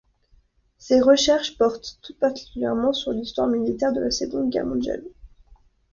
Ses 0.79 0.99
recherches 0.99 1.59
portent 1.59 1.99
tout 2.01 2.15
particulièrement 2.15 2.91
sur 2.91 3.11
l'histoire 3.11 3.45
militaire 3.47 3.93
de 3.93 4.01
la 4.01 4.09
Seconde 4.09 4.49
Guerre 4.49 4.65
mondiale. 4.65 5.03